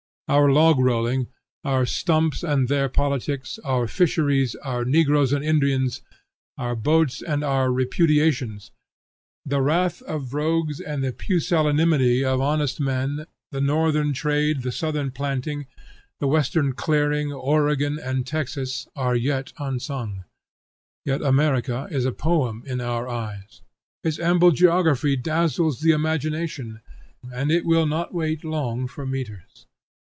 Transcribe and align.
Our 0.27 0.47
logrolling, 0.47 1.27
our 1.65 1.85
stumps 1.85 2.41
and 2.41 2.69
their 2.69 2.87
politics, 2.87 3.59
our 3.65 3.85
fisheries, 3.85 4.55
our 4.55 4.85
Negroes 4.85 5.33
and 5.33 5.43
Indians, 5.43 6.01
our 6.57 6.73
boats 6.73 7.21
and 7.21 7.43
our 7.43 7.67
repudiations, 7.69 8.71
the 9.45 9.59
wrath 9.61 10.01
of 10.03 10.33
rogues 10.33 10.79
and 10.79 11.03
the 11.03 11.11
pusillanimity 11.11 12.23
of 12.23 12.39
honest 12.39 12.79
men, 12.79 13.25
the 13.51 13.59
northern 13.59 14.13
trade, 14.13 14.61
the 14.61 14.71
southern 14.71 15.11
planting, 15.11 15.67
the 16.21 16.29
western 16.29 16.71
clearing, 16.71 17.33
Oregon 17.33 17.99
and 17.99 18.25
Texas, 18.25 18.87
are 18.95 19.17
yet 19.17 19.51
unsung. 19.57 20.23
Yet 21.03 21.21
America 21.21 21.89
is 21.91 22.05
a 22.05 22.13
poem 22.13 22.63
in 22.65 22.79
our 22.79 23.05
eyes; 23.05 23.59
its 24.01 24.17
ample 24.17 24.51
geography 24.51 25.17
dazzles 25.17 25.81
the 25.81 25.91
imagination, 25.91 26.79
and 27.33 27.51
it 27.51 27.65
will 27.65 27.85
not 27.85 28.13
wait 28.13 28.45
long 28.45 28.87
for 28.87 29.05
metres. 29.05 29.65